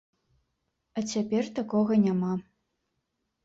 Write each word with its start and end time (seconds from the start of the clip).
А 0.97 1.03
цяпер 1.11 1.53
такога 1.61 2.01
няма. 2.09 2.33